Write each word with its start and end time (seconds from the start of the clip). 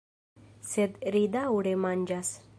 Sed 0.69 0.97
ri 1.17 1.23
daŭre 1.37 1.77
manĝas. 1.85 2.35